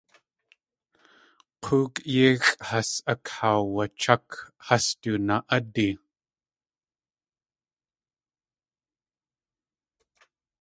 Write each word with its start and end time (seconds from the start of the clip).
K̲óok 1.63 1.95
yíxʼ 2.13 2.53
has 2.69 2.89
akaawachák 3.11 4.27
has 4.67 4.85
du 5.01 5.13
naa.ádi. 5.27 5.87